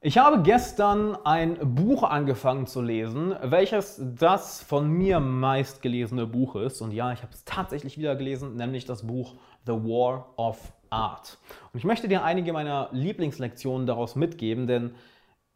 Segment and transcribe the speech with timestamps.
[0.00, 6.80] Ich habe gestern ein Buch angefangen zu lesen, welches das von mir meistgelesene Buch ist.
[6.80, 9.34] Und ja, ich habe es tatsächlich wieder gelesen, nämlich das Buch
[9.66, 11.38] The War of Art.
[11.72, 14.94] Und ich möchte dir einige meiner Lieblingslektionen daraus mitgeben, denn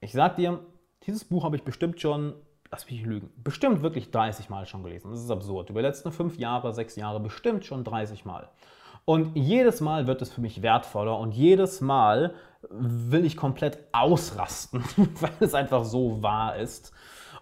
[0.01, 0.59] ich sag dir,
[1.07, 2.35] dieses Buch habe ich bestimmt schon,
[2.69, 5.13] lass mich lügen, bestimmt wirklich 30 Mal schon gelesen.
[5.13, 5.71] Das ist absurd.
[5.71, 8.49] Über die letzten fünf Jahre, sechs Jahre bestimmt schon 30 Mal.
[9.05, 12.35] Und jedes Mal wird es für mich wertvoller und jedes Mal
[12.71, 14.85] will ich komplett ausrasten,
[15.21, 16.93] weil es einfach so wahr ist.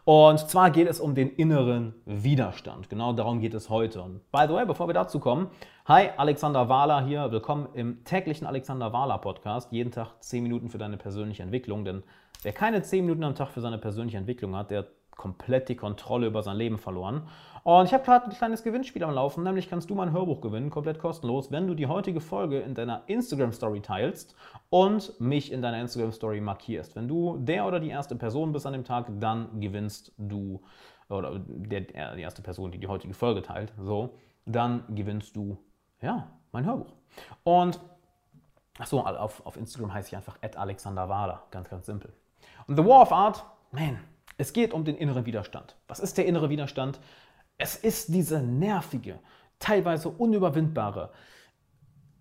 [0.04, 2.88] Und zwar geht es um den inneren Widerstand.
[2.88, 4.02] Genau darum geht es heute.
[4.02, 5.50] Und by the way, bevor wir dazu kommen,
[5.86, 7.30] hi, Alexander Wahler hier.
[7.30, 9.70] Willkommen im täglichen Alexander Wahler Podcast.
[9.72, 11.84] Jeden Tag 10 Minuten für deine persönliche Entwicklung.
[11.84, 12.02] Denn
[12.42, 16.26] wer keine 10 Minuten am Tag für seine persönliche Entwicklung hat, der komplett die Kontrolle
[16.26, 17.28] über sein Leben verloren.
[17.62, 20.70] Und ich habe gerade ein kleines Gewinnspiel am Laufen, nämlich kannst du mein Hörbuch gewinnen,
[20.70, 24.34] komplett kostenlos, wenn du die heutige Folge in deiner Instagram Story teilst
[24.70, 26.96] und mich in deiner Instagram Story markierst.
[26.96, 30.62] Wenn du der oder die erste Person bist an dem Tag, dann gewinnst du,
[31.10, 34.14] oder der, die erste Person, die die heutige Folge teilt, so,
[34.46, 35.58] dann gewinnst du,
[36.00, 36.94] ja, mein Hörbuch.
[37.44, 37.78] Und,
[38.78, 42.12] achso, auf, auf Instagram heiße ich einfach Alexander Wahler, ganz, ganz simpel.
[42.66, 43.98] Und The War of Art, man,
[44.40, 45.76] es geht um den inneren Widerstand.
[45.86, 46.98] Was ist der innere Widerstand?
[47.58, 49.18] Es ist diese nervige,
[49.58, 51.12] teilweise unüberwindbare,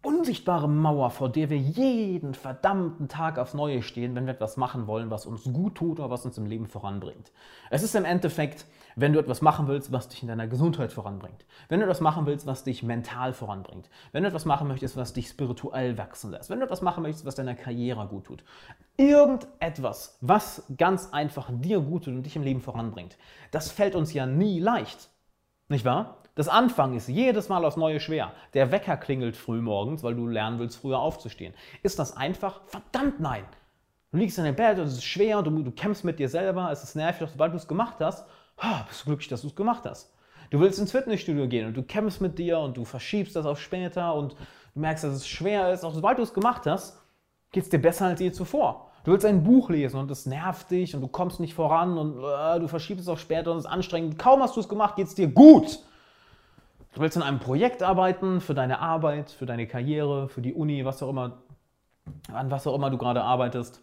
[0.02, 4.88] unsichtbare Mauer, vor der wir jeden verdammten Tag aufs Neue stehen, wenn wir etwas machen
[4.88, 7.32] wollen, was uns gut tut oder was uns im Leben voranbringt.
[7.70, 11.46] Es ist im Endeffekt, wenn du etwas machen willst, was dich in deiner Gesundheit voranbringt.
[11.68, 13.90] Wenn du etwas machen willst, was dich mental voranbringt.
[14.12, 16.50] Wenn du etwas machen möchtest, was dich spirituell wachsen lässt.
[16.50, 18.44] Wenn du etwas machen möchtest, was deiner Karriere gut tut.
[18.96, 23.18] Irgendetwas, was ganz einfach dir gut tut und dich im Leben voranbringt.
[23.52, 25.10] Das fällt uns ja nie leicht.
[25.70, 26.18] Nicht wahr?
[26.34, 28.32] Das Anfangen ist jedes Mal aufs Neue schwer.
[28.56, 31.54] Der Wecker klingelt früh morgens, weil du lernen willst, früher aufzustehen.
[31.84, 32.62] Ist das einfach?
[32.66, 33.46] Verdammt nein!
[34.12, 36.72] Du liegst in deinem Bett und es ist schwer du, du kämpfst mit dir selber,
[36.72, 38.26] es ist nervig, doch sobald du es gemacht hast,
[38.88, 40.12] bist du glücklich, dass du es gemacht hast.
[40.50, 43.62] Du willst ins Fitnessstudio gehen und du kämpfst mit dir und du verschiebst das auf
[43.62, 44.36] später und
[44.74, 45.84] du merkst, dass es schwer ist.
[45.84, 47.00] Auch sobald du es gemacht hast,
[47.52, 48.89] geht es dir besser als je zuvor.
[49.10, 52.20] Du willst ein Buch lesen und es nervt dich und du kommst nicht voran und
[52.20, 54.20] äh, du verschiebst es auf später und es ist anstrengend.
[54.20, 55.80] Kaum hast du es gemacht, geht es dir gut.
[56.94, 60.86] Du willst an einem Projekt arbeiten, für deine Arbeit, für deine Karriere, für die Uni,
[60.86, 61.40] was auch immer,
[62.32, 63.82] an was auch immer du gerade arbeitest.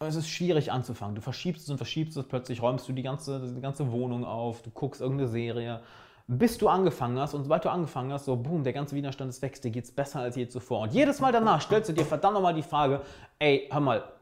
[0.00, 1.14] Es ist schwierig anzufangen.
[1.14, 4.62] Du verschiebst es und verschiebst es, plötzlich räumst du die ganze, die ganze Wohnung auf,
[4.62, 5.82] du guckst irgendeine Serie,
[6.28, 9.42] bis du angefangen hast und sobald du angefangen hast, so boom, der ganze Widerstand ist
[9.42, 10.80] weg, dir geht es besser als je zuvor.
[10.80, 13.02] Und jedes Mal danach stellst du dir verdammt nochmal die Frage,
[13.38, 14.15] ey, hör mal,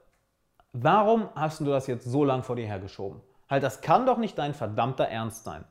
[0.74, 3.20] warum hast du das jetzt so lang vor dir hergeschoben?
[3.48, 5.64] Halt, das kann doch nicht dein verdammter Ernst sein.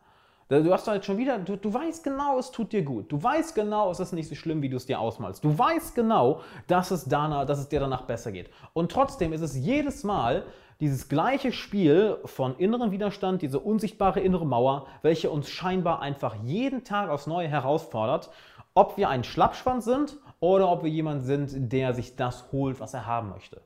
[0.50, 3.12] Du hast halt schon wieder, du, du weißt genau, es tut dir gut.
[3.12, 5.44] Du weißt genau, es ist nicht so schlimm, wie du es dir ausmalst.
[5.44, 8.50] Du weißt genau, dass es, danach, dass es dir danach besser geht.
[8.74, 10.44] Und trotzdem ist es jedes Mal
[10.80, 16.84] dieses gleiche Spiel von inneren Widerstand, diese unsichtbare innere Mauer, welche uns scheinbar einfach jeden
[16.84, 18.30] Tag aufs Neue herausfordert,
[18.74, 22.94] ob wir ein Schlappschwanz sind oder ob wir jemand sind, der sich das holt, was
[22.94, 23.62] er haben möchte.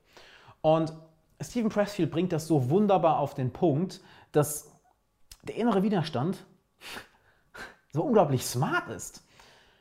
[0.61, 0.93] Und
[1.41, 4.71] Stephen Pressfield bringt das so wunderbar auf den Punkt, dass
[5.43, 6.45] der innere Widerstand
[7.93, 9.23] so unglaublich smart ist.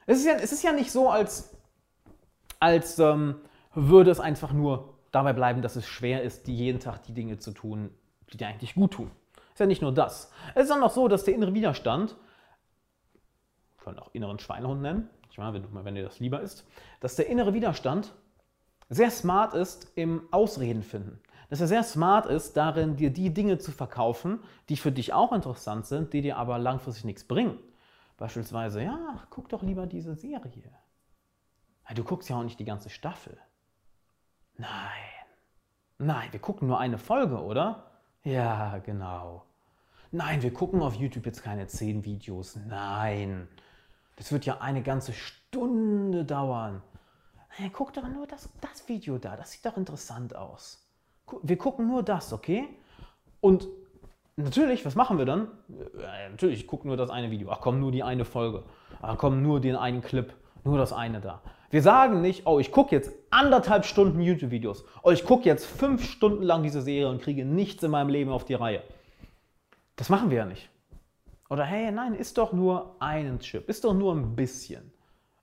[0.07, 1.57] Es ist ja, es ist ja nicht so, als,
[2.61, 3.37] als ähm,
[3.75, 7.53] würde es einfach nur dabei bleiben, dass es schwer ist, jeden Tag die Dinge zu
[7.53, 7.91] tun,
[8.33, 9.11] die dir eigentlich gut tun.
[9.49, 10.31] Es ist ja nicht nur das.
[10.55, 12.17] Es ist auch noch so, dass der innere Widerstand,
[13.79, 16.67] wir können auch inneren Schweinehund nennen, ich meine, wenn, wenn dir das lieber ist,
[17.01, 18.15] dass der innere Widerstand
[18.89, 23.59] sehr smart ist im Ausreden finden dass er sehr smart ist, darin dir die Dinge
[23.59, 27.59] zu verkaufen, die für dich auch interessant sind, die dir aber langfristig nichts bringen.
[28.17, 30.73] Beispielsweise, ja, guck doch lieber diese Serie.
[31.95, 33.39] Du guckst ja auch nicht die ganze Staffel.
[34.57, 34.71] Nein.
[35.99, 37.91] Nein, wir gucken nur eine Folge, oder?
[38.23, 39.45] Ja, genau.
[40.11, 42.57] Nein, wir gucken auf YouTube jetzt keine zehn Videos.
[42.67, 43.49] Nein.
[44.17, 46.83] Das wird ja eine ganze Stunde dauern.
[47.49, 49.37] Hey, guck doch nur das, das Video da.
[49.37, 50.86] Das sieht doch interessant aus.
[51.43, 52.69] Wir gucken nur das, okay?
[53.41, 53.69] Und
[54.37, 55.49] natürlich, was machen wir dann?
[55.69, 57.51] Ja, natürlich, ich gucke nur das eine Video.
[57.51, 58.63] Ach komm, nur die eine Folge.
[59.03, 60.33] Ach komm, nur den einen Clip.
[60.65, 61.43] Nur das eine da.
[61.71, 64.85] Wir sagen nicht, oh, ich gucke jetzt anderthalb Stunden YouTube-Videos.
[65.03, 68.31] Oh, ich gucke jetzt fünf Stunden lang diese Serie und kriege nichts in meinem Leben
[68.31, 68.83] auf die Reihe.
[69.97, 70.69] Das machen wir ja nicht.
[71.49, 73.69] Oder hey, nein, ist doch nur einen Chip.
[73.69, 74.93] Ist doch nur ein bisschen.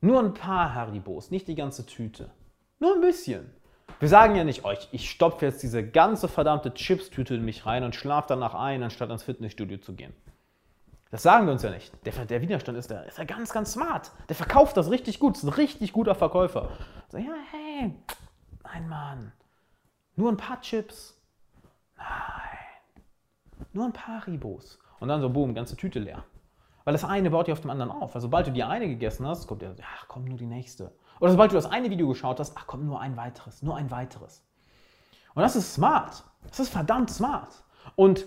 [0.02, 2.30] Nur ein paar Haribos, nicht die ganze Tüte.
[2.80, 3.50] Nur ein bisschen.
[4.00, 7.84] Wir sagen ja nicht euch, ich stopfe jetzt diese ganze verdammte Chips-Tüte in mich rein
[7.84, 10.14] und schlafe danach ein, anstatt ans Fitnessstudio zu gehen.
[11.14, 11.94] Das sagen wir uns ja nicht.
[12.06, 14.12] Der, der Widerstand ist, der, ist ja ganz, ganz smart.
[14.30, 15.38] Der verkauft das richtig gut.
[15.38, 16.72] Ist ein richtig guter Verkäufer.
[17.10, 17.94] So, ja, hey,
[18.64, 19.32] nein, Mann.
[20.16, 21.22] Nur ein paar Chips.
[21.96, 22.98] Nein.
[23.74, 24.80] Nur ein paar Ribos.
[25.00, 26.24] Und dann so, boom, ganze Tüte leer.
[26.84, 28.16] Weil das eine baut ja auf dem anderen auf.
[28.16, 30.92] Also sobald du die eine gegessen hast, kommt der, ach komm, nur die nächste.
[31.20, 33.92] Oder sobald du das eine Video geschaut hast, ach komm, nur ein weiteres, nur ein
[33.92, 34.46] weiteres.
[35.34, 36.24] Und das ist smart.
[36.48, 37.64] Das ist verdammt smart.
[37.96, 38.26] Und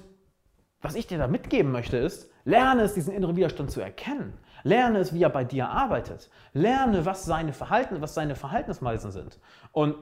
[0.81, 4.39] was ich dir da mitgeben möchte, ist, lerne es, diesen inneren Widerstand zu erkennen.
[4.63, 6.31] Lerne es, wie er bei dir arbeitet.
[6.53, 9.39] Lerne, was seine, Verhalten, was seine Verhaltensweisen sind.
[9.73, 9.97] Und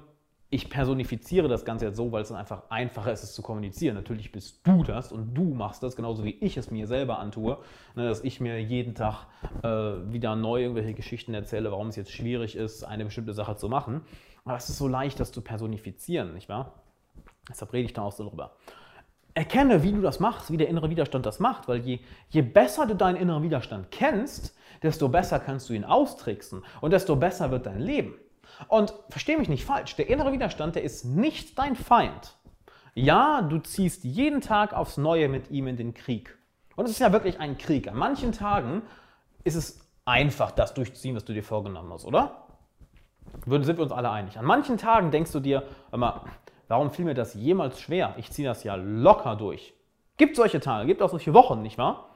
[0.50, 3.96] ich personifiziere das Ganze jetzt so, weil es dann einfach einfacher ist, es zu kommunizieren.
[3.96, 7.58] Natürlich bist du das und du machst das, genauso wie ich es mir selber antue,
[7.96, 9.26] ne, dass ich mir jeden Tag
[9.62, 9.69] äh,
[10.12, 14.02] wieder neu irgendwelche Geschichten erzähle, warum es jetzt schwierig ist, eine bestimmte Sache zu machen.
[14.44, 16.75] Aber es ist so leicht, das zu personifizieren, nicht wahr?
[17.49, 18.52] Deshalb rede ich da auch so drüber.
[19.35, 21.99] Erkenne, wie du das machst, wie der innere Widerstand das macht, weil je,
[22.29, 27.17] je besser du deinen inneren Widerstand kennst, desto besser kannst du ihn austricksen und desto
[27.17, 28.14] besser wird dein Leben.
[28.69, 32.37] Und verstehe mich nicht falsch, der innere Widerstand, der ist nicht dein Feind.
[32.95, 36.39] Ja, du ziehst jeden Tag aufs Neue mit ihm in den Krieg.
[36.77, 37.89] Und es ist ja wirklich ein Krieg.
[37.89, 38.83] An manchen Tagen
[39.43, 42.47] ist es einfach, das durchzuziehen, was du dir vorgenommen hast, oder?
[43.47, 44.39] Sind wir uns alle einig.
[44.39, 46.23] An manchen Tagen denkst du dir, mal,
[46.69, 48.15] warum fiel mir das jemals schwer?
[48.17, 49.75] Ich ziehe das ja locker durch.
[50.17, 52.11] Gibt solche Tage, gibt auch solche Wochen, nicht wahr?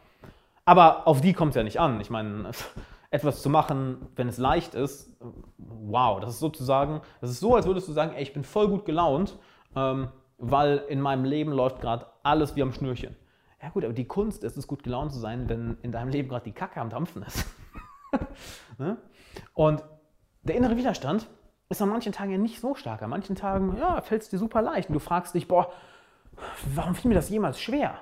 [0.64, 2.00] Aber auf die kommt es ja nicht an.
[2.00, 2.50] Ich meine,
[3.10, 5.16] etwas zu machen, wenn es leicht ist,
[5.56, 8.68] wow, das ist sozusagen, das ist so, als würdest du sagen, ey, ich bin voll
[8.68, 9.38] gut gelaunt,
[9.74, 13.16] ähm, weil in meinem Leben läuft gerade alles wie am Schnürchen.
[13.62, 16.28] Ja gut, aber die Kunst ist es, gut gelaunt zu sein, wenn in deinem Leben
[16.28, 17.46] gerade die Kacke am Dampfen ist.
[18.78, 18.98] ne?
[19.54, 19.82] Und
[20.42, 21.26] der innere Widerstand
[21.68, 23.02] ist an manchen Tagen ja nicht so stark.
[23.02, 24.90] An manchen Tagen, ja, fällt es dir super leicht.
[24.90, 25.72] Und du fragst dich, boah,
[26.74, 27.98] warum fiel mir das jemals schwer?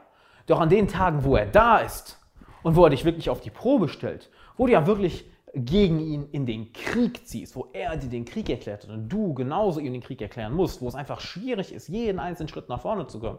[0.47, 2.21] Doch an den Tagen, wo er da ist
[2.67, 6.29] und wo er dich wirklich auf die Probe stellt, wo du ja wirklich gegen ihn
[6.33, 9.93] in den Krieg ziehst, wo er dir den Krieg erklärt hat und du genauso ihm
[9.93, 13.21] den Krieg erklären musst, wo es einfach schwierig ist, jeden einzelnen Schritt nach vorne zu
[13.21, 13.39] kommen.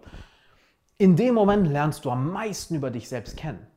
[0.97, 3.67] In dem Moment lernst du am meisten über dich selbst kennen.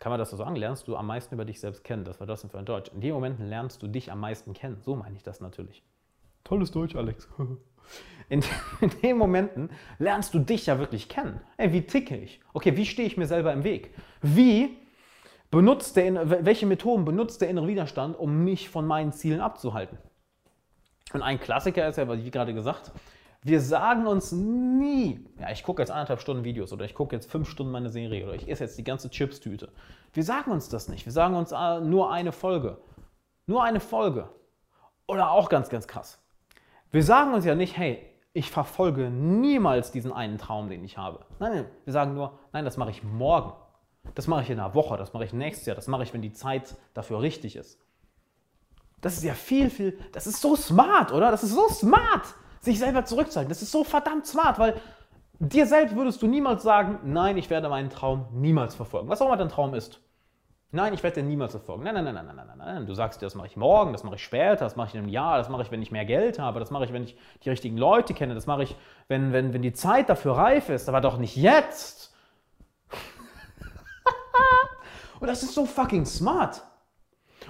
[0.00, 0.56] Kann man das so sagen?
[0.56, 2.04] Lernst du am meisten über dich selbst kennen?
[2.04, 2.90] Das war das für ein Deutsch.
[2.92, 4.78] In dem Moment lernst du dich am meisten kennen.
[4.82, 5.84] So meine ich das natürlich.
[6.42, 7.28] Tolles Deutsch, Alex.
[8.28, 8.42] In,
[8.80, 11.40] in den Momenten lernst du dich ja wirklich kennen.
[11.56, 12.40] Ey, wie ticke ich?
[12.52, 13.94] Okay, wie stehe ich mir selber im Weg?
[14.20, 14.78] Wie
[15.50, 19.98] benutzt der, welche Methoden benutzt der innere Widerstand, um mich von meinen Zielen abzuhalten?
[21.12, 22.92] Und ein Klassiker ist ja, wie gerade gesagt,
[23.44, 27.28] wir sagen uns nie, ja, ich gucke jetzt anderthalb Stunden Videos oder ich gucke jetzt
[27.30, 29.72] fünf Stunden meine Serie oder ich esse jetzt die ganze Chips-Tüte.
[30.12, 31.04] Wir sagen uns das nicht.
[31.04, 32.78] Wir sagen uns äh, nur eine Folge.
[33.46, 34.28] Nur eine Folge.
[35.08, 36.21] Oder auch ganz, ganz krass.
[36.92, 41.24] Wir sagen uns ja nicht, hey, ich verfolge niemals diesen einen Traum, den ich habe.
[41.38, 43.54] Nein, nein, wir sagen nur, nein, das mache ich morgen.
[44.14, 46.22] Das mache ich in einer Woche, das mache ich nächstes Jahr, das mache ich, wenn
[46.22, 47.78] die Zeit dafür richtig ist.
[49.00, 51.30] Das ist ja viel, viel, das ist so smart, oder?
[51.30, 52.26] Das ist so smart,
[52.60, 53.48] sich selber zurückzuhalten.
[53.48, 54.80] Das ist so verdammt smart, weil
[55.38, 59.08] dir selbst würdest du niemals sagen, nein, ich werde meinen Traum niemals verfolgen.
[59.08, 60.00] Was auch immer dein Traum ist.
[60.74, 61.84] Nein, ich werde dir niemals verfolgen.
[61.84, 62.86] Nein, nein, nein, nein, nein, nein, nein.
[62.86, 65.00] Du sagst dir, das mache ich morgen, das mache ich später, das mache ich in
[65.00, 67.14] einem Jahr, das mache ich, wenn ich mehr Geld habe, das mache ich, wenn ich
[67.44, 68.74] die richtigen Leute kenne, das mache ich,
[69.06, 72.14] wenn, wenn, wenn die Zeit dafür reif ist, aber doch nicht jetzt.
[75.20, 76.62] Und das ist so fucking smart.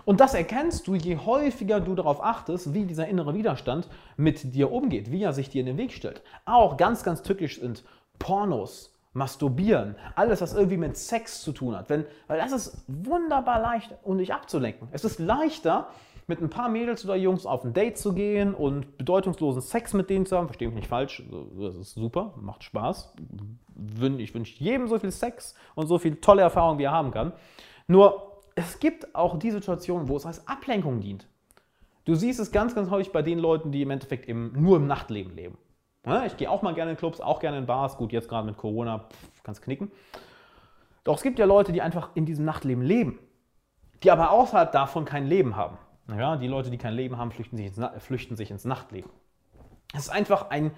[0.04, 3.86] Und das erkennst du, je häufiger du darauf achtest, wie dieser innere Widerstand
[4.16, 6.22] mit dir umgeht, wie er sich dir in den Weg stellt.
[6.44, 7.84] Auch ganz, ganz tückisch sind
[8.18, 11.90] Pornos, Masturbieren, alles, was irgendwie mit Sex zu tun hat.
[11.90, 14.88] Wenn, weil das ist wunderbar leicht, um dich abzulenken.
[14.92, 15.88] Es ist leichter,
[16.26, 20.08] mit ein paar Mädels oder Jungs auf ein Date zu gehen und bedeutungslosen Sex mit
[20.08, 20.46] denen zu haben.
[20.46, 21.22] Verstehe mich nicht falsch,
[21.58, 23.14] das ist super, macht Spaß.
[24.18, 27.32] Ich wünsche jedem so viel Sex und so viel tolle Erfahrungen, wie er haben kann.
[27.86, 31.26] Nur, es gibt auch die Situation, wo es als Ablenkung dient.
[32.04, 34.86] Du siehst es ganz, ganz häufig bei den Leuten, die im Endeffekt im, nur im
[34.86, 35.58] Nachtleben leben.
[36.26, 37.96] Ich gehe auch mal gerne in Clubs, auch gerne in Bars.
[37.96, 39.92] Gut, jetzt gerade mit Corona, pff, kannst knicken.
[41.04, 43.18] Doch es gibt ja Leute, die einfach in diesem Nachtleben leben,
[44.02, 45.78] die aber außerhalb davon kein Leben haben.
[46.08, 49.10] Ja, die Leute, die kein Leben haben, flüchten sich ins, flüchten sich ins Nachtleben.
[49.94, 50.72] Es ist einfach ein,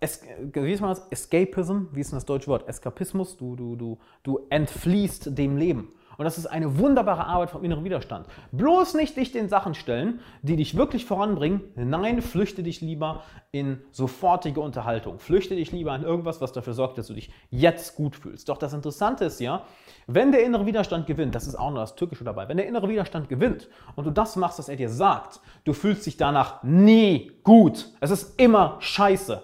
[0.00, 0.22] es,
[0.52, 1.06] wie ist man das?
[1.10, 2.68] Escapism, wie ist denn das deutsche Wort?
[2.68, 5.92] Eskapismus, du, du, du, du entfließt dem Leben.
[6.18, 8.26] Und das ist eine wunderbare Arbeit vom inneren Widerstand.
[8.50, 11.62] Bloß nicht dich den Sachen stellen, die dich wirklich voranbringen.
[11.76, 13.22] Nein, flüchte dich lieber
[13.52, 15.20] in sofortige Unterhaltung.
[15.20, 18.48] Flüchte dich lieber in irgendwas, was dafür sorgt, dass du dich jetzt gut fühlst.
[18.48, 19.62] Doch das Interessante ist ja,
[20.08, 22.88] wenn der innere Widerstand gewinnt, das ist auch noch das Türkische dabei, wenn der innere
[22.88, 27.30] Widerstand gewinnt und du das machst, was er dir sagt, du fühlst dich danach nie
[27.44, 27.92] gut.
[28.00, 29.40] Es ist immer scheiße.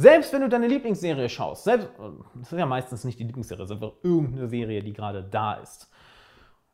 [0.00, 1.90] Selbst wenn du deine Lieblingsserie schaust, selbst,
[2.36, 5.89] das ist ja meistens nicht die Lieblingsserie, sondern irgendeine Serie, die gerade da ist.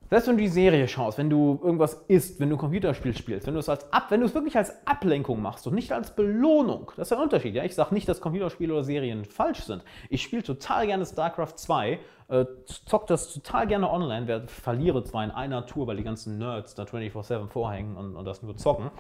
[0.08, 3.46] Selbst wenn du die Serie schaust, wenn du irgendwas isst, wenn du ein Computerspiel spielst,
[3.46, 6.14] wenn du es als Ab, wenn du es wirklich als Ablenkung machst und nicht als
[6.14, 7.54] Belohnung, das ist ein Unterschied.
[7.54, 7.64] Ja?
[7.64, 9.82] Ich sage nicht, dass Computerspiele oder Serien falsch sind.
[10.08, 11.98] Ich spiele total gerne StarCraft 2,
[12.28, 12.44] äh,
[12.86, 16.75] zock das total gerne online, werde, verliere zwar in einer Tour, weil die ganzen Nerds
[16.76, 18.90] da 24-7 vorhängen und, und das nur zocken.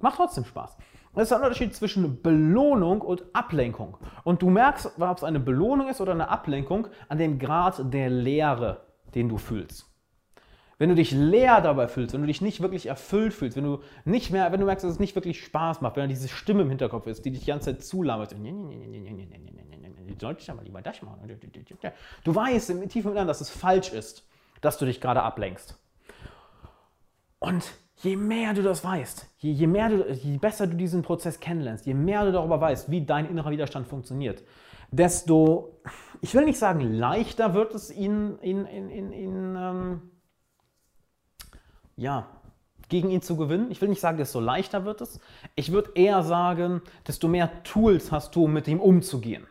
[0.00, 0.76] Macht trotzdem Spaß.
[1.14, 3.96] Das ist ein Unterschied zwischen Belohnung und Ablenkung.
[4.24, 8.10] Und du merkst, ob es eine Belohnung ist oder eine Ablenkung, an dem Grad der
[8.10, 8.82] Leere,
[9.14, 9.93] den du fühlst.
[10.84, 13.80] Wenn du dich leer dabei fühlst, wenn du dich nicht wirklich erfüllt fühlst, wenn du
[14.04, 16.60] nicht mehr, wenn du merkst, dass es nicht wirklich Spaß macht, wenn da diese Stimme
[16.60, 18.36] im Hinterkopf ist, die dich die ganze Zeit zulabert,
[20.20, 21.20] sollte ich aber lieber das machen.
[22.22, 24.28] Du weißt im tiefen Inneren, dass es falsch ist,
[24.60, 25.82] dass du dich gerade ablenkst.
[27.38, 27.64] Und
[28.02, 31.86] je mehr du das weißt, je, je, mehr du, je besser du diesen Prozess kennenlernst,
[31.86, 34.44] je mehr du darüber weißt, wie dein innerer Widerstand funktioniert,
[34.90, 35.80] desto,
[36.20, 40.02] ich will nicht sagen leichter wird es ihn, ihn, ihn, ihn, ihn ähm,
[41.96, 42.26] ja,
[42.88, 43.70] gegen ihn zu gewinnen.
[43.70, 45.20] Ich will nicht sagen, desto leichter wird es.
[45.54, 49.46] Ich würde eher sagen, desto mehr Tools hast du, um mit ihm umzugehen.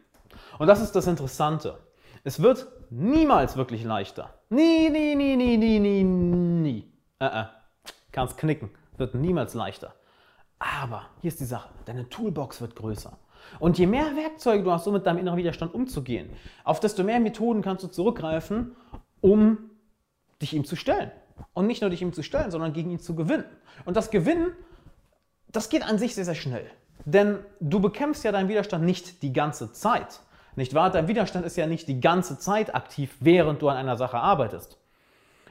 [0.60, 1.78] Und das ist das Interessante.
[2.24, 4.34] Es wird niemals wirklich leichter.
[4.50, 6.92] Nie, nie, nie, nie, nie, nie, nie.
[7.20, 7.46] Äh, äh.
[8.12, 8.70] Kannst knicken.
[8.98, 9.96] Wird niemals leichter.
[10.60, 11.70] Aber hier ist die Sache.
[11.86, 13.18] Deine Toolbox wird größer.
[13.60, 16.30] Und je mehr Werkzeuge du hast, um mit deinem inneren Widerstand umzugehen,
[16.64, 18.76] auf desto mehr Methoden kannst du zurückgreifen,
[19.20, 19.58] um
[20.42, 21.12] dich ihm zu stellen.
[21.54, 23.46] Und nicht nur dich ihm zu stellen, sondern gegen ihn zu gewinnen.
[23.86, 24.54] Und das Gewinnen,
[25.52, 26.66] das geht an sich sehr, sehr schnell.
[27.06, 30.22] Denn du bekämpfst ja deinen Widerstand nicht die ganze Zeit.
[30.56, 30.90] Nicht wahr?
[30.92, 34.78] Dein Widerstand ist ja nicht die ganze Zeit aktiv, während du an einer Sache arbeitest.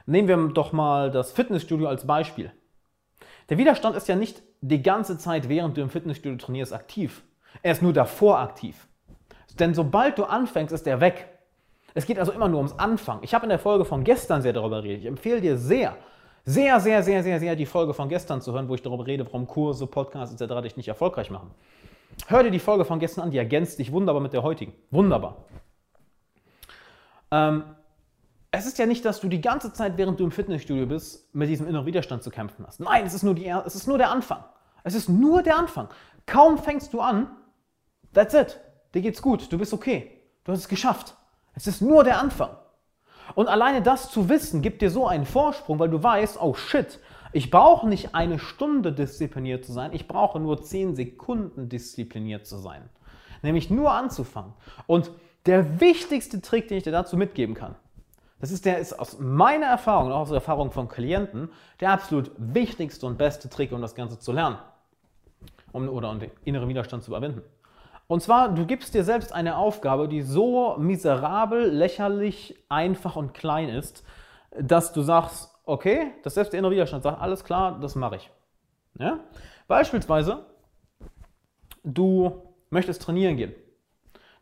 [0.06, 2.52] Nehmen wir doch mal das Fitnessstudio als Beispiel.
[3.49, 7.22] Der Widerstand ist ja nicht die ganze Zeit, während du im Fitnessstudio trainierst, aktiv.
[7.62, 8.88] Er ist nur davor aktiv.
[9.58, 11.32] Denn sobald du anfängst, ist er weg.
[11.94, 13.18] Es geht also immer nur ums Anfang.
[13.22, 15.00] Ich habe in der Folge von gestern sehr darüber geredet.
[15.02, 15.96] Ich empfehle dir sehr,
[16.44, 19.25] sehr, sehr, sehr, sehr, sehr die Folge von gestern zu hören, wo ich darüber rede,
[19.26, 20.62] warum Kurse, Podcasts etc.
[20.62, 21.50] dich nicht erfolgreich machen.
[22.26, 24.72] Hör dir die Folge von gestern an, die ergänzt dich wunderbar mit der heutigen.
[24.90, 25.44] Wunderbar.
[27.30, 27.64] Ähm,
[28.50, 31.49] es ist ja nicht, dass du die ganze Zeit, während du im Fitnessstudio bist, mit
[31.49, 32.80] diesem inneren Widerstand zu kämpfen hast.
[32.80, 34.44] Nein, es ist nur, die, es ist nur der Anfang.
[34.84, 35.88] Es ist nur der Anfang.
[36.26, 37.30] Kaum fängst du an,
[38.12, 38.61] that's it.
[38.94, 40.20] Dir geht's gut, du bist okay.
[40.44, 41.16] Du hast es geschafft.
[41.54, 42.50] Es ist nur der Anfang.
[43.35, 46.99] Und alleine das zu wissen, gibt dir so einen Vorsprung, weil du weißt, oh shit,
[47.32, 52.59] ich brauche nicht eine Stunde diszipliniert zu sein, ich brauche nur zehn Sekunden diszipliniert zu
[52.59, 52.88] sein.
[53.42, 54.52] Nämlich nur anzufangen.
[54.87, 55.11] Und
[55.47, 57.75] der wichtigste Trick, den ich dir dazu mitgeben kann,
[58.40, 61.49] das ist, der ist aus meiner Erfahrung und auch aus der Erfahrung von Klienten
[61.80, 64.59] der absolut wichtigste und beste Trick, um das Ganze zu lernen.
[65.71, 67.42] Um, oder um den inneren Widerstand zu überwinden.
[68.12, 73.71] Und zwar, du gibst dir selbst eine Aufgabe, die so miserabel, lächerlich, einfach und klein
[73.71, 74.04] ist,
[74.50, 78.31] dass du sagst, okay, das selbst der innere Widerstand sagt, alles klar, das mache ich.
[78.99, 79.21] Ja?
[79.66, 80.45] Beispielsweise,
[81.85, 83.54] du möchtest trainieren gehen.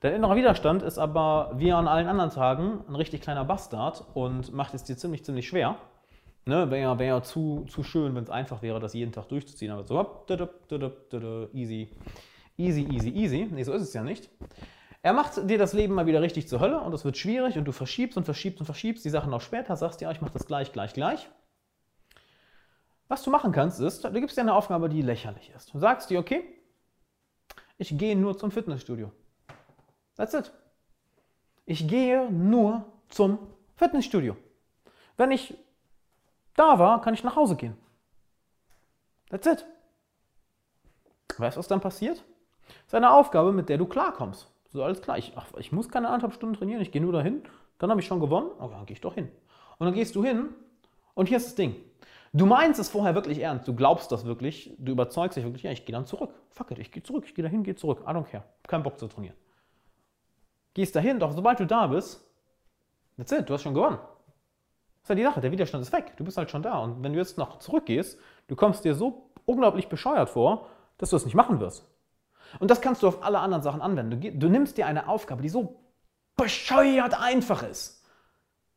[0.01, 4.53] Dein innerer Widerstand ist aber wie an allen anderen Tagen ein richtig kleiner Bastard und
[4.53, 5.77] macht es dir ziemlich, ziemlich schwer.
[6.45, 9.29] Ne, wäre ja, wär ja zu, zu schön, wenn es einfach wäre, das jeden Tag
[9.29, 9.71] durchzuziehen.
[9.71, 10.29] Aber so, hopp,
[11.53, 11.91] easy.
[12.61, 13.49] Easy, easy, easy.
[13.51, 14.29] Nee, so ist es ja nicht.
[15.01, 17.65] Er macht dir das Leben mal wieder richtig zur Hölle und es wird schwierig und
[17.65, 20.45] du verschiebst und verschiebst und verschiebst die Sachen noch später, sagst ja, ich mache das
[20.45, 21.31] gleich, gleich, gleich.
[23.09, 25.73] Was du machen kannst, ist, du gibst dir eine Aufgabe, die lächerlich ist.
[25.73, 26.45] Du sagst dir, okay,
[27.79, 29.11] ich gehe nur zum Fitnessstudio.
[30.17, 30.53] That's it.
[31.65, 33.39] Ich gehe nur zum
[33.77, 34.37] Fitnessstudio.
[35.17, 35.57] Wenn ich
[36.57, 37.77] da war, kann ich nach Hause gehen.
[39.31, 39.65] That's it.
[41.39, 42.23] Weißt du, was dann passiert?
[42.85, 44.51] Das ist eine Aufgabe, mit der du klarkommst.
[44.73, 47.43] So, alles klar, ich, ach, ich muss keine anderthalb Stunden trainieren, ich gehe nur dahin,
[47.79, 49.29] dann habe ich schon gewonnen, okay, dann gehe ich doch hin.
[49.79, 50.51] Und dann gehst du hin
[51.15, 51.75] und hier ist das Ding.
[52.33, 55.73] Du meinst es vorher wirklich ernst, du glaubst das wirklich, du überzeugst dich wirklich, ja,
[55.73, 56.31] ich gehe dann zurück.
[56.51, 58.99] Fuck it, ich gehe zurück, ich gehe dahin, gehe zurück, I don't care, kein Bock
[58.99, 59.35] zu trainieren.
[60.75, 62.25] Gehst dahin, doch sobald du da bist,
[63.17, 63.99] that's it, du hast schon gewonnen.
[63.99, 66.79] Das ist ja die Sache, der Widerstand ist weg, du bist halt schon da.
[66.79, 71.17] Und wenn du jetzt noch zurückgehst, du kommst dir so unglaublich bescheuert vor, dass du
[71.17, 71.90] es nicht machen wirst.
[72.59, 74.21] Und das kannst du auf alle anderen Sachen anwenden.
[74.21, 75.81] Du, du nimmst dir eine Aufgabe, die so
[76.37, 78.05] bescheuert einfach ist.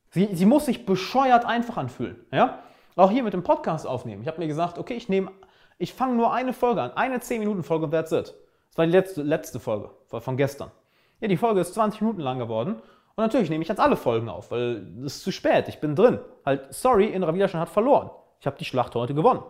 [0.09, 2.23] Sie, sie muss sich bescheuert einfach anfühlen.
[2.31, 2.59] Ja?
[2.95, 4.21] Auch hier mit dem Podcast aufnehmen.
[4.21, 5.31] Ich habe mir gesagt, okay, ich nehme,
[5.79, 8.33] ich fange nur eine Folge an, eine 10-Minuten-Folge, that's it.
[8.69, 10.71] Das war die letzte, letzte Folge von gestern.
[11.19, 12.75] Ja, die Folge ist 20 Minuten lang geworden.
[13.15, 15.95] Und natürlich nehme ich jetzt alle Folgen auf, weil es ist zu spät, ich bin
[15.95, 16.19] drin.
[16.45, 18.09] Halt, sorry, innerer Widerstand hat verloren.
[18.39, 19.43] Ich habe die Schlacht heute gewonnen.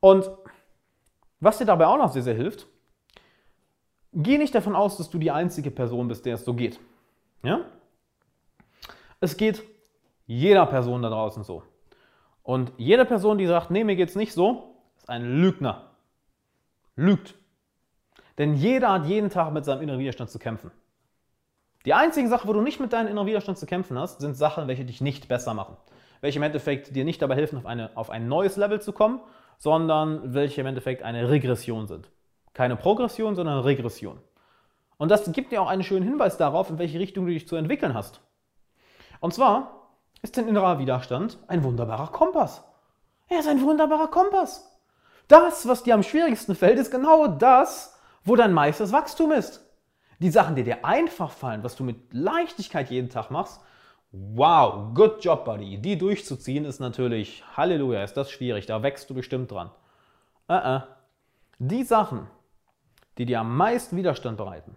[0.00, 0.30] Und
[1.40, 2.66] was dir dabei auch noch sehr, sehr hilft,
[4.12, 6.80] geh nicht davon aus, dass du die einzige Person bist, der es so geht.
[7.42, 7.60] Ja?
[9.20, 9.62] Es geht
[10.26, 11.62] jeder Person da draußen so.
[12.42, 15.90] Und jede Person, die sagt, nee, mir geht's nicht so, ist ein Lügner.
[16.96, 17.34] Lügt.
[18.38, 20.70] Denn jeder hat jeden Tag mit seinem inneren Widerstand zu kämpfen.
[21.84, 24.68] Die einzige Sache, wo du nicht mit deinem inneren Widerstand zu kämpfen hast, sind Sachen,
[24.68, 25.76] welche dich nicht besser machen.
[26.20, 29.20] Welche im Endeffekt dir nicht dabei helfen, auf, eine, auf ein neues Level zu kommen,
[29.58, 32.10] sondern welche im Endeffekt eine Regression sind.
[32.58, 34.18] Keine Progression, sondern Regression.
[34.96, 37.54] Und das gibt dir auch einen schönen Hinweis darauf, in welche Richtung du dich zu
[37.54, 38.20] entwickeln hast.
[39.20, 42.64] Und zwar ist dein innerer Widerstand ein wunderbarer Kompass.
[43.28, 44.76] Er ist ein wunderbarer Kompass.
[45.28, 49.64] Das, was dir am schwierigsten fällt, ist genau das, wo dein meistes Wachstum ist.
[50.18, 53.60] Die Sachen, die dir einfach fallen, was du mit Leichtigkeit jeden Tag machst,
[54.10, 55.78] wow, good job, Buddy.
[55.78, 59.70] Die durchzuziehen ist natürlich, Halleluja, ist das schwierig, da wächst du bestimmt dran.
[60.48, 60.82] Uh -uh.
[61.60, 62.26] Die Sachen,
[63.18, 64.76] die dir am meisten Widerstand bereiten,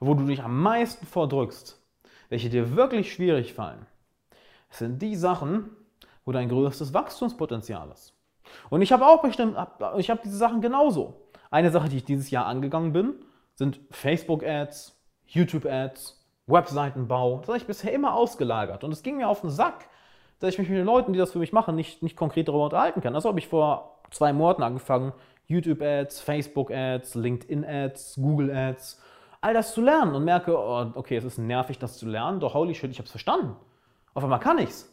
[0.00, 1.80] wo du dich am meisten vordrückst,
[2.28, 3.86] welche dir wirklich schwierig fallen,
[4.70, 5.70] sind die Sachen,
[6.24, 8.14] wo dein größtes Wachstumspotenzial ist.
[8.68, 9.56] Und ich habe auch bestimmt,
[9.98, 11.28] ich habe diese Sachen genauso.
[11.50, 13.14] Eine Sache, die ich dieses Jahr angegangen bin,
[13.54, 17.38] sind Facebook-Ads, YouTube-Ads, Webseitenbau.
[17.38, 18.84] Das habe ich bisher immer ausgelagert.
[18.84, 19.88] Und es ging mir auf den Sack,
[20.38, 22.64] dass ich mich mit den Leuten, die das für mich machen, nicht, nicht konkret darüber
[22.64, 23.14] unterhalten kann.
[23.14, 25.12] Also habe ich vor zwei Monaten angefangen,
[25.48, 29.00] YouTube-Ads, Facebook-Ads, LinkedIn-Ads, Google-Ads,
[29.40, 32.54] all das zu lernen und merke, oh, okay, es ist nervig, das zu lernen, doch
[32.54, 33.56] holy shit, ich habe es verstanden.
[34.14, 34.92] Auf einmal kann ich's.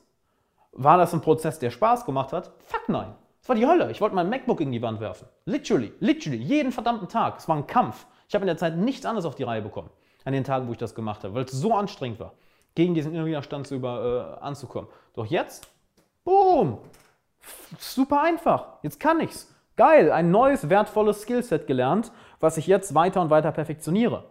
[0.73, 2.51] War das ein Prozess, der Spaß gemacht hat?
[2.65, 3.15] Fuck nein.
[3.41, 3.91] Es war die Hölle.
[3.91, 5.27] Ich wollte mein MacBook in die Wand werfen.
[5.45, 7.37] Literally, literally, jeden verdammten Tag.
[7.37, 8.07] Es war ein Kampf.
[8.27, 9.89] Ich habe in der Zeit nichts anderes auf die Reihe bekommen,
[10.23, 12.33] an den Tagen, wo ich das gemacht habe, weil es so anstrengend war,
[12.73, 14.89] gegen diesen Widerstand zu über, äh, anzukommen.
[15.13, 15.67] Doch jetzt,
[16.23, 16.79] boom,
[17.77, 18.65] super einfach.
[18.81, 19.52] Jetzt kann ich's.
[19.75, 24.25] Geil, ein neues, wertvolles Skillset gelernt, was ich jetzt weiter und weiter perfektioniere.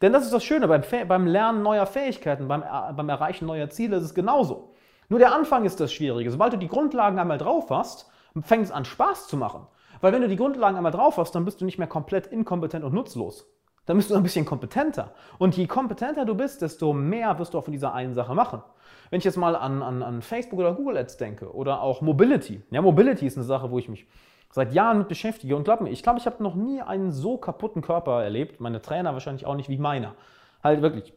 [0.00, 3.68] Denn das ist das Schöne, beim, beim Lernen neuer Fähigkeiten, beim, äh, beim Erreichen neuer
[3.70, 4.72] Ziele ist es genauso.
[5.08, 6.30] Nur der Anfang ist das Schwierige.
[6.30, 8.08] Sobald du die Grundlagen einmal drauf hast,
[8.42, 9.66] fängt es an Spaß zu machen.
[10.00, 12.84] Weil wenn du die Grundlagen einmal drauf hast, dann bist du nicht mehr komplett inkompetent
[12.84, 13.46] und nutzlos.
[13.86, 15.12] Dann bist du ein bisschen kompetenter.
[15.38, 18.62] Und je kompetenter du bist, desto mehr wirst du auch von dieser einen Sache machen.
[19.10, 22.62] Wenn ich jetzt mal an, an, an Facebook oder Google Ads denke oder auch Mobility.
[22.70, 24.06] Ja, Mobility ist eine Sache, wo ich mich
[24.54, 25.56] seit Jahren mit beschäftige.
[25.56, 28.60] Und glaub mir, ich glaube, ich habe noch nie einen so kaputten Körper erlebt.
[28.60, 30.14] Meine Trainer wahrscheinlich auch nicht wie meiner.
[30.62, 31.12] Halt wirklich.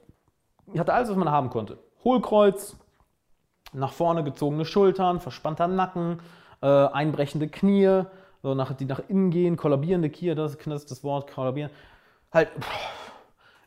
[0.73, 1.77] Ich hatte alles, was man haben konnte.
[2.03, 2.75] Hohlkreuz,
[3.73, 6.19] nach vorne gezogene Schultern, verspannter Nacken,
[6.63, 8.05] äh, einbrechende Knie,
[8.41, 11.69] so nach, die nach innen gehen, kollabierende Knie, das ist das Wort, kollabieren.
[12.33, 12.67] Halt pff,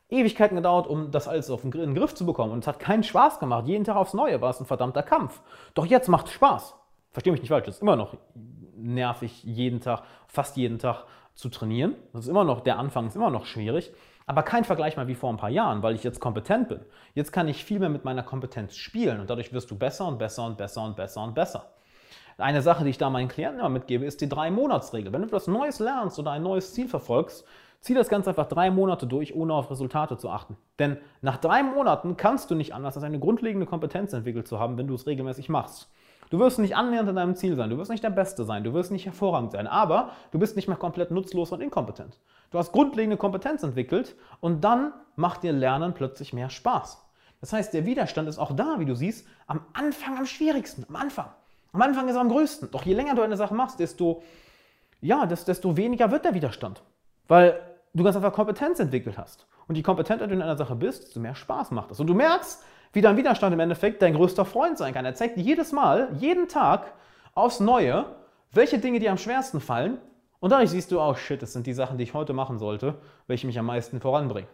[0.08, 2.52] Ewigkeiten gedauert, um das alles auf den, in den Griff zu bekommen.
[2.52, 3.68] Und es hat keinen Spaß gemacht.
[3.68, 5.40] Jeden Tag aufs Neue war es ein verdammter Kampf.
[5.74, 6.74] Doch jetzt macht es Spaß.
[7.12, 8.16] Verstehe mich nicht falsch, es ist immer noch
[8.82, 11.94] nervig, jeden Tag, fast jeden Tag zu trainieren.
[12.12, 13.92] Das ist immer noch, der Anfang ist immer noch schwierig.
[14.26, 16.80] Aber kein Vergleich mal wie vor ein paar Jahren, weil ich jetzt kompetent bin.
[17.14, 20.18] Jetzt kann ich viel mehr mit meiner Kompetenz spielen und dadurch wirst du besser und
[20.18, 21.70] besser und besser und besser und besser.
[22.38, 25.12] Eine Sache, die ich da meinen Klienten immer mitgebe, ist die Drei-Monats-Regel.
[25.12, 27.44] Wenn du etwas Neues lernst oder ein neues Ziel verfolgst,
[27.80, 30.56] zieh das Ganze einfach drei Monate durch, ohne auf Resultate zu achten.
[30.78, 34.78] Denn nach drei Monaten kannst du nicht anders, als eine grundlegende Kompetenz entwickelt zu haben,
[34.78, 35.90] wenn du es regelmäßig machst.
[36.30, 38.72] Du wirst nicht annähernd an deinem Ziel sein, du wirst nicht der Beste sein, du
[38.72, 42.18] wirst nicht hervorragend sein, aber du bist nicht mehr komplett nutzlos und inkompetent.
[42.52, 47.04] Du hast grundlegende Kompetenz entwickelt und dann macht dir Lernen plötzlich mehr Spaß.
[47.40, 50.96] Das heißt, der Widerstand ist auch da, wie du siehst, am Anfang am schwierigsten, am
[50.96, 51.30] Anfang.
[51.72, 52.70] Am Anfang ist er am größten.
[52.70, 54.22] Doch je länger du eine Sache machst, desto,
[55.00, 56.82] ja, desto weniger wird der Widerstand.
[57.28, 57.60] Weil
[57.94, 59.46] du ganz einfach Kompetenz entwickelt hast.
[59.68, 62.00] Und je kompetenter du in einer Sache bist, desto mehr Spaß macht es.
[62.00, 62.62] Und du merkst,
[62.92, 65.04] wie dein Widerstand im Endeffekt dein größter Freund sein kann.
[65.04, 66.92] Er zeigt jedes Mal, jeden Tag
[67.34, 68.06] aufs Neue,
[68.52, 69.98] welche Dinge dir am schwersten fallen.
[70.40, 72.96] Und dadurch siehst du oh shit, das sind die Sachen, die ich heute machen sollte,
[73.26, 74.48] welche mich am meisten voranbringen.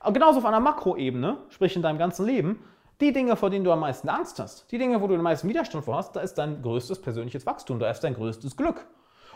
[0.00, 2.62] Aber genauso auf einer Makroebene, sprich in deinem ganzen Leben,
[3.00, 5.48] die Dinge, vor denen du am meisten Angst hast, die Dinge, wo du den meisten
[5.48, 8.86] Widerstand vor hast, da ist dein größtes persönliches Wachstum, da ist dein größtes Glück.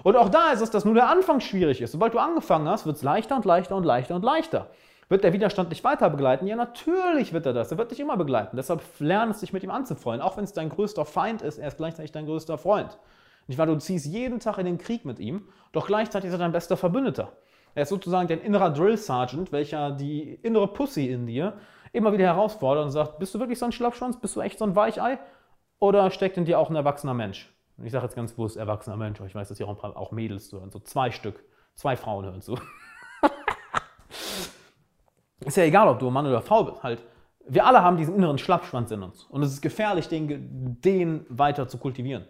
[0.03, 1.93] Und auch da ist es, dass nur der Anfang schwierig ist.
[1.93, 4.69] Sobald du angefangen hast, wird es leichter und leichter und leichter und leichter.
[5.11, 6.47] Wird der Widerstand dich weiter begleiten?
[6.47, 7.73] Ja, natürlich wird er das.
[7.73, 8.57] Er wird dich immer begleiten.
[8.57, 10.21] Deshalb lern es, dich mit ihm anzufreuen.
[10.21, 12.97] Auch wenn es dein größter Feind ist, er ist gleichzeitig dein größter Freund.
[13.49, 13.67] Nicht wahr?
[13.67, 16.77] Du ziehst jeden Tag in den Krieg mit ihm, doch gleichzeitig ist er dein bester
[16.77, 17.33] Verbündeter.
[17.75, 21.55] Er ist sozusagen dein innerer Drill Sergeant, welcher die innere Pussy in dir
[21.93, 24.21] immer wieder herausfordert und sagt, bist du wirklich so ein Schlappschwanz?
[24.21, 25.19] Bist du echt so ein Weichei?
[25.81, 27.53] Oder steckt in dir auch ein erwachsener Mensch?
[27.79, 29.97] Und ich sage jetzt ganz bewusst erwachsener Mensch, ich weiß, dass hier auch ein paar
[29.97, 30.71] auch Mädels zuhören.
[30.71, 31.43] So zwei Stück,
[31.75, 32.57] zwei Frauen hören zu.
[35.45, 36.83] Ist ja egal, ob du Mann oder Frau bist.
[36.83, 37.03] Halt,
[37.47, 39.25] wir alle haben diesen inneren Schlappschwanz in uns.
[39.25, 42.27] Und es ist gefährlich, den, den weiter zu kultivieren.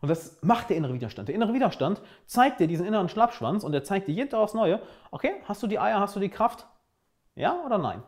[0.00, 1.28] Und das macht der innere Widerstand.
[1.28, 4.54] Der innere Widerstand zeigt dir diesen inneren Schlappschwanz und er zeigt dir jeden Tag aufs
[4.54, 6.66] Neue, okay, hast du die Eier, hast du die Kraft?
[7.34, 8.02] Ja oder nein?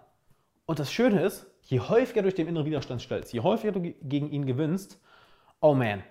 [0.66, 3.80] Und das Schöne ist, je häufiger du dich dem inneren Widerstand stellst, je häufiger du
[3.80, 5.00] gegen ihn gewinnst,
[5.60, 6.02] oh man,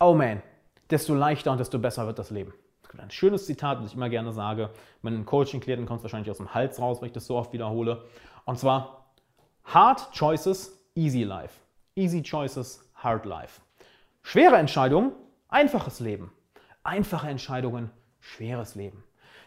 [0.00, 0.42] oh man,
[0.90, 2.52] desto leichter und desto besser wird das Leben.
[3.00, 4.70] Ein schönes Zitat, das ich immer gerne sage,
[5.02, 8.04] meinen Coaching-Klienten kommt es wahrscheinlich aus dem Hals raus, weil ich das so oft wiederhole.
[8.44, 9.12] Und zwar,
[9.64, 11.60] hard choices, easy life.
[11.94, 13.60] Easy choices, hard life.
[14.22, 15.12] Schwere Entscheidungen,
[15.48, 16.32] einfaches Leben.
[16.82, 19.04] Einfache Entscheidungen, schweres Leben.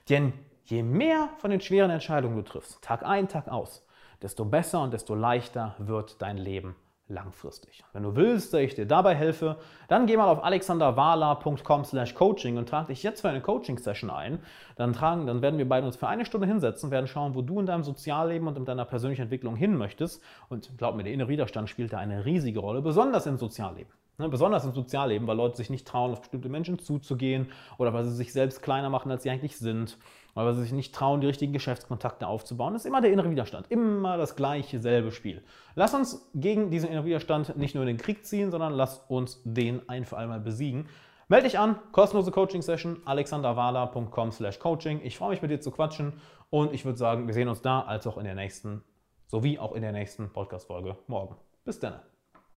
[0.09, 0.33] Denn
[0.65, 3.85] je mehr von den schweren Entscheidungen du triffst, Tag ein, Tag aus,
[4.21, 6.75] desto besser und desto leichter wird dein Leben
[7.09, 7.83] langfristig.
[7.91, 12.87] Wenn du willst, dass ich dir dabei helfe, dann geh mal auf alexanderwala.com/coaching und trag
[12.87, 14.39] dich jetzt für eine Coaching-Session ein.
[14.75, 17.59] Dann, tragen, dann werden wir beide uns für eine Stunde hinsetzen, werden schauen, wo du
[17.59, 20.21] in deinem Sozialleben und in deiner persönlichen Entwicklung hin möchtest.
[20.47, 23.91] Und glaub mir, der innere Widerstand spielt da eine riesige Rolle, besonders im Sozialleben.
[24.19, 28.03] Ne, besonders im Sozialleben, weil Leute sich nicht trauen, auf bestimmte Menschen zuzugehen oder weil
[28.03, 29.97] sie sich selbst kleiner machen, als sie eigentlich sind
[30.35, 32.73] oder weil sie sich nicht trauen, die richtigen Geschäftskontakte aufzubauen.
[32.73, 35.41] Das ist immer der innere Widerstand, immer das gleiche, selbe Spiel.
[35.75, 39.41] Lass uns gegen diesen inneren Widerstand nicht nur in den Krieg ziehen, sondern lass uns
[39.45, 40.89] den ein für einmal besiegen.
[41.29, 44.99] Melde dich an, kostenlose Coaching-Session, alexanderwala.com slash coaching.
[45.01, 47.79] Ich freue mich mit dir zu quatschen und ich würde sagen, wir sehen uns da
[47.83, 48.83] als auch in der nächsten,
[49.27, 51.37] sowie auch in der nächsten Podcast-Folge morgen.
[51.63, 52.01] Bis dann.